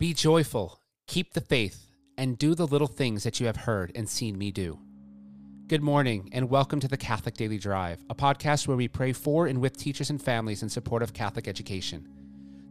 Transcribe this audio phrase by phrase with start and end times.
[0.00, 4.08] Be joyful, keep the faith, and do the little things that you have heard and
[4.08, 4.78] seen me do.
[5.66, 9.46] Good morning, and welcome to the Catholic Daily Drive, a podcast where we pray for
[9.46, 12.08] and with teachers and families in support of Catholic education.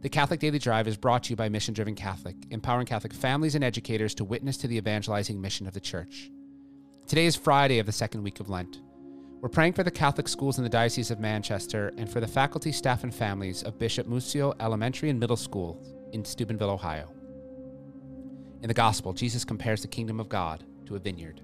[0.00, 3.54] The Catholic Daily Drive is brought to you by Mission Driven Catholic, empowering Catholic families
[3.54, 6.32] and educators to witness to the evangelizing mission of the Church.
[7.06, 8.80] Today is Friday of the second week of Lent.
[9.40, 12.72] We're praying for the Catholic schools in the Diocese of Manchester and for the faculty,
[12.72, 15.80] staff, and families of Bishop Mussio Elementary and Middle School
[16.12, 17.08] in Steubenville, Ohio.
[18.62, 21.40] In the Gospel, Jesus compares the kingdom of God to a vineyard.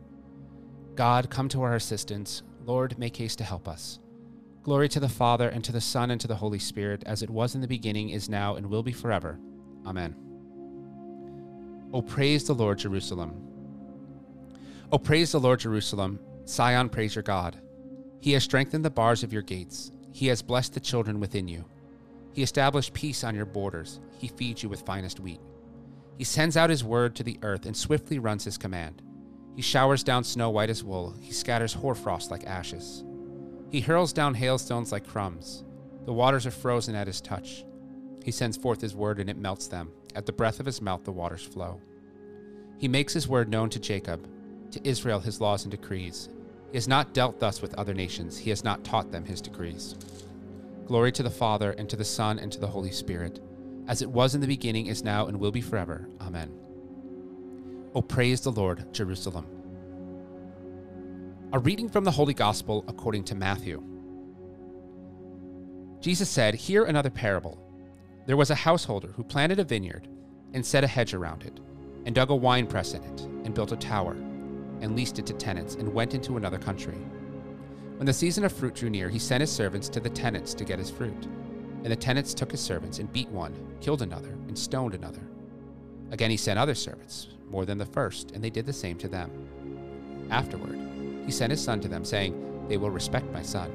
[0.95, 2.43] God, come to our assistance.
[2.65, 4.01] Lord, make haste to help us.
[4.63, 7.31] Glory to the Father, and to the Son, and to the Holy Spirit, as it
[7.31, 9.39] was in the beginning, is now, and will be forever.
[9.87, 10.17] Amen.
[11.93, 13.41] O praise the Lord, Jerusalem.
[14.91, 16.19] O praise the Lord, Jerusalem.
[16.45, 17.57] Sion, praise your God.
[18.21, 19.93] He has strengthened the bars of your gates.
[20.13, 21.65] He has blessed the children within you.
[22.33, 24.01] He established peace on your borders.
[24.19, 25.41] He feeds you with finest wheat.
[26.17, 29.03] He sends out his word to the earth and swiftly runs his command.
[29.55, 31.17] He showers down snow white as wool.
[31.21, 33.05] He scatters hoarfrost like ashes.
[33.71, 35.65] He hurls down hailstones like crumbs.
[36.05, 37.65] The waters are frozen at his touch.
[38.23, 39.91] He sends forth his word and it melts them.
[40.15, 41.81] At the breath of his mouth, the waters flow.
[42.79, 44.29] He makes his word known to Jacob,
[44.71, 46.29] to Israel his laws and decrees.
[46.71, 49.95] He has not dealt thus with other nations, he has not taught them his decrees.
[50.87, 53.41] Glory to the Father, and to the Son, and to the Holy Spirit,
[53.89, 56.09] as it was in the beginning, is now, and will be forever.
[56.21, 56.53] Amen.
[57.95, 59.47] O praise the Lord, Jerusalem.
[61.53, 63.83] A reading from the Holy Gospel according to Matthew.
[66.01, 67.63] Jesus said, Hear another parable.
[68.27, 70.09] There was a householder who planted a vineyard,
[70.53, 71.61] and set a hedge around it,
[72.05, 74.17] and dug a winepress in it, and built a tower
[74.81, 76.97] and leased it to tenants, and went into another country.
[77.97, 80.65] When the season of fruit drew near, he sent his servants to the tenants to
[80.65, 81.27] get his fruit.
[81.87, 85.23] And the tenants took his servants and beat one, killed another, and stoned another.
[86.11, 89.07] Again he sent other servants, more than the first, and they did the same to
[89.07, 89.31] them.
[90.29, 90.77] Afterward,
[91.25, 93.71] he sent his son to them, saying, They will respect my son.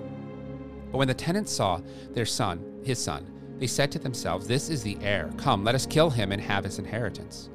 [0.92, 1.80] But when the tenants saw
[2.12, 3.26] their son, his son,
[3.60, 5.32] they said to themselves, This is the heir.
[5.38, 7.50] Come, let us kill him and have his inheritance.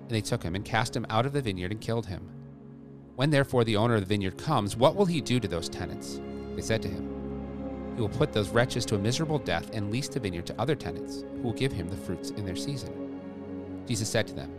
[0.00, 2.30] And they took him and cast him out of the vineyard and killed him.
[3.16, 6.18] When therefore the owner of the vineyard comes, what will he do to those tenants?
[6.54, 7.17] They said to him,
[7.98, 10.76] He will put those wretches to a miserable death and lease the vineyard to other
[10.76, 13.10] tenants, who will give him the fruits in their season.
[13.88, 14.52] Jesus said to them,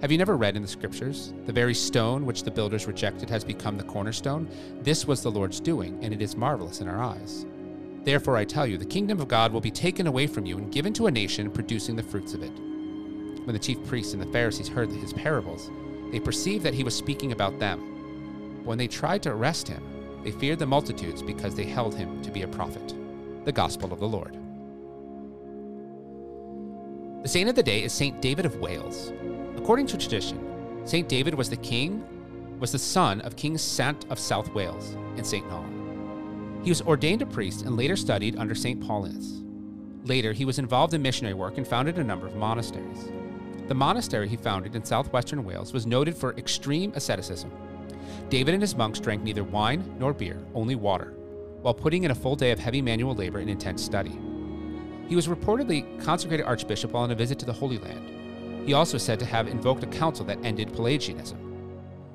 [0.00, 3.44] Have you never read in the scriptures, the very stone which the builders rejected has
[3.44, 4.50] become the cornerstone?
[4.80, 7.46] This was the Lord's doing, and it is marvelous in our eyes.
[8.02, 10.72] Therefore I tell you, the kingdom of God will be taken away from you and
[10.72, 12.50] given to a nation producing the fruits of it.
[12.50, 15.70] When the chief priests and the Pharisees heard his parables,
[16.10, 18.64] they perceived that he was speaking about them.
[18.64, 19.84] When they tried to arrest him,
[20.22, 22.94] they feared the multitudes because they held him to be a prophet.
[23.44, 24.38] The Gospel of the Lord.
[27.22, 29.12] The saint of the day is Saint David of Wales.
[29.56, 32.04] According to tradition, Saint David was the king,
[32.58, 36.60] was the son of King Sant of South Wales and Saint Non.
[36.64, 39.44] He was ordained a priest and later studied under Saint Paulinus.
[40.04, 43.08] Later, he was involved in missionary work and founded a number of monasteries.
[43.68, 47.50] The monastery he founded in southwestern Wales was noted for extreme asceticism
[48.28, 51.14] David and his monks drank neither wine nor beer, only water,
[51.60, 54.18] while putting in a full day of heavy manual labor and intense study.
[55.08, 58.66] He was reportedly consecrated archbishop while on a visit to the Holy Land.
[58.66, 61.38] He also is said to have invoked a council that ended Pelagianism.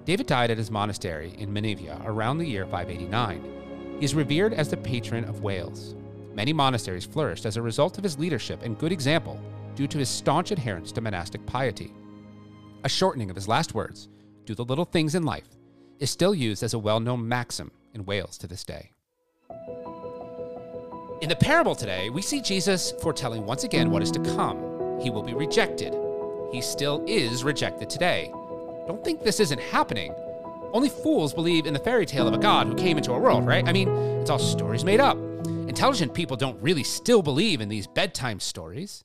[0.05, 3.97] David died at his monastery in Menevia around the year 589.
[3.99, 5.95] He is revered as the patron of Wales.
[6.33, 9.39] Many monasteries flourished as a result of his leadership and good example
[9.75, 11.93] due to his staunch adherence to monastic piety.
[12.83, 14.07] A shortening of his last words
[14.45, 15.56] do the little things in life
[15.99, 18.91] is still used as a well known maxim in Wales to this day.
[21.21, 24.99] In the parable today, we see Jesus foretelling once again what is to come.
[25.01, 25.95] He will be rejected.
[26.51, 28.29] He still is rejected today.
[28.87, 30.13] Don't think this isn't happening.
[30.73, 33.47] Only fools believe in the fairy tale of a God who came into our world,
[33.47, 33.67] right?
[33.67, 33.89] I mean,
[34.21, 35.17] it's all stories made up.
[35.47, 39.03] Intelligent people don't really still believe in these bedtime stories.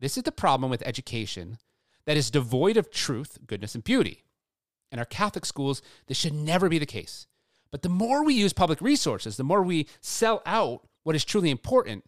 [0.00, 1.58] This is the problem with education
[2.04, 4.24] that is devoid of truth, goodness, and beauty.
[4.90, 7.26] In our Catholic schools, this should never be the case.
[7.70, 11.50] But the more we use public resources, the more we sell out what is truly
[11.50, 12.04] important.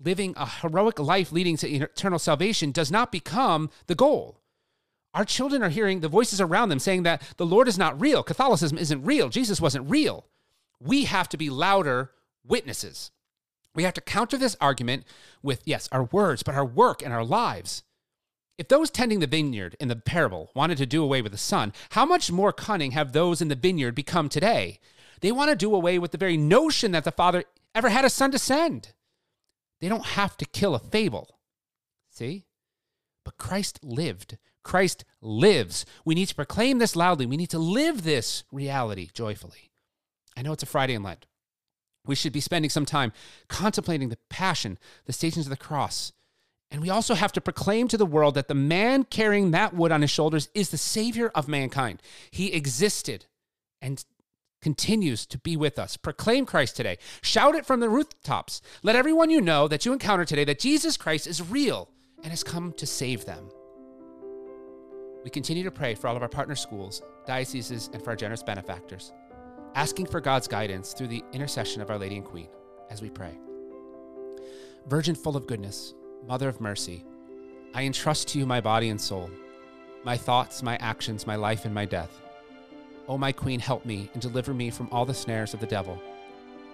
[0.00, 4.40] Living a heroic life leading to eternal salvation does not become the goal.
[5.14, 8.24] Our children are hearing the voices around them saying that the Lord is not real,
[8.24, 10.26] Catholicism isn't real, Jesus wasn't real.
[10.80, 12.10] We have to be louder
[12.44, 13.12] witnesses.
[13.76, 15.04] We have to counter this argument
[15.42, 17.84] with, yes, our words, but our work and our lives.
[18.56, 21.72] If those tending the vineyard in the parable wanted to do away with the son,
[21.90, 24.78] how much more cunning have those in the vineyard become today?
[25.20, 28.10] They want to do away with the very notion that the father ever had a
[28.10, 28.92] son to send.
[29.80, 31.40] They don't have to kill a fable.
[32.10, 32.46] See?
[33.24, 34.38] But Christ lived.
[34.62, 35.84] Christ lives.
[36.04, 37.26] We need to proclaim this loudly.
[37.26, 39.70] We need to live this reality joyfully.
[40.36, 41.26] I know it's a Friday in Lent.
[42.06, 43.12] We should be spending some time
[43.48, 46.12] contemplating the passion, the stations of the cross.
[46.70, 49.92] And we also have to proclaim to the world that the man carrying that wood
[49.92, 52.02] on his shoulders is the savior of mankind.
[52.30, 53.26] He existed
[53.80, 54.04] and
[54.60, 55.96] continues to be with us.
[55.96, 56.96] Proclaim Christ today.
[57.22, 58.62] Shout it from the rooftops.
[58.82, 61.90] Let everyone you know that you encounter today that Jesus Christ is real
[62.22, 63.50] and has come to save them.
[65.22, 68.42] We continue to pray for all of our partner schools, dioceses, and for our generous
[68.42, 69.12] benefactors,
[69.74, 72.48] asking for God's guidance through the intercession of Our Lady and Queen
[72.90, 73.38] as we pray.
[74.86, 75.94] Virgin full of goodness,
[76.26, 77.04] Mother of mercy,
[77.74, 79.30] I entrust to you my body and soul,
[80.04, 82.22] my thoughts, my actions, my life, and my death.
[83.08, 86.00] O my Queen, help me and deliver me from all the snares of the devil.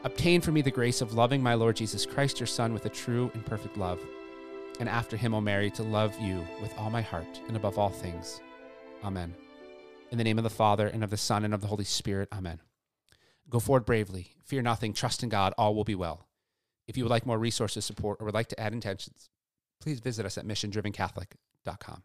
[0.05, 2.91] Obtain for me the grace of loving my Lord Jesus Christ, your Son, with a
[2.91, 3.99] true and perfect love.
[4.79, 7.91] And after him, O Mary, to love you with all my heart and above all
[7.91, 8.41] things.
[9.03, 9.35] Amen.
[10.13, 12.29] In the name of the Father, and of the Son, and of the Holy Spirit.
[12.33, 12.61] Amen.
[13.49, 14.29] Go forward bravely.
[14.45, 14.93] Fear nothing.
[14.93, 15.55] Trust in God.
[15.59, 16.29] All will be well.
[16.87, 19.29] If you would like more resources, support, or would like to add intentions,
[19.81, 22.03] please visit us at missiondrivencatholic.com.